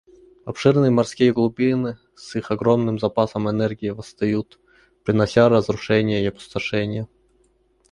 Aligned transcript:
Обширные 0.45 0.89
морские 0.89 1.31
глубины 1.31 1.99
с 2.15 2.35
их 2.35 2.49
огромным 2.49 2.97
запасом 2.97 3.47
энергии 3.47 3.89
восстают, 3.91 4.59
принося 5.05 5.47
разрушения 5.47 6.23
и 6.23 6.25
опустошение. 6.27 7.07